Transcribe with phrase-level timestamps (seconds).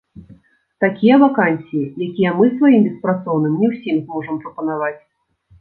[0.85, 4.99] Такія вакансіі, якія мы сваім беспрацоўным не ўсім зможам прапанаваць.